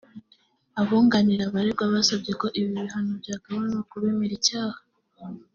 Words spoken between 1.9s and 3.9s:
basabye ko ibyo bihano byagabanywa